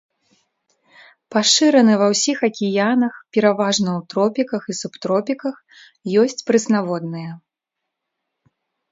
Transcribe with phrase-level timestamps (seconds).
[1.33, 5.55] Пашыраны ва ўсіх акіянах, пераважна ў тропіках і субтропіках,
[6.23, 7.31] ёсць прэснаводныя.